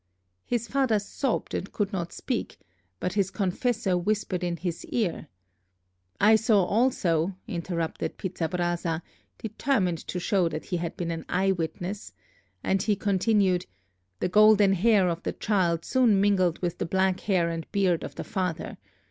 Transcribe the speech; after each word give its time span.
"His 0.47 0.67
father 0.67 0.97
sobbed, 0.97 1.53
and 1.53 1.71
could 1.71 1.93
not 1.93 2.11
speak; 2.11 2.57
but 2.99 3.13
his 3.13 3.29
confessor 3.29 3.95
whispered 3.95 4.43
in 4.43 4.57
his 4.57 4.83
ear" 4.85 5.27
"I 6.29 6.37
saw 6.37 6.63
also," 6.63 7.35
interrupted 7.47 8.17
Pizzabrasa, 8.17 9.03
determined 9.37 9.99
to 10.07 10.19
show 10.19 10.49
that 10.49 10.65
he 10.65 10.77
had 10.77 10.97
been 10.97 11.11
an 11.11 11.25
eye 11.29 11.51
witness, 11.51 12.13
and 12.63 12.81
he 12.81 12.95
continued: 12.95 13.67
"the 14.19 14.27
golden 14.27 14.73
hair 14.73 15.07
of 15.07 15.21
the 15.21 15.33
child 15.33 15.85
soon 15.85 16.19
mingled 16.19 16.57
with 16.63 16.79
the 16.79 16.87
black 16.87 17.19
hair 17.19 17.49
and 17.51 17.71
beard 17.71 18.03
of 18.03 18.15
the 18.15 18.23
father. 18.23 18.79